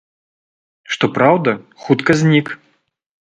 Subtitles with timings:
[0.95, 1.53] Што праўда,
[1.83, 2.47] хутка знік.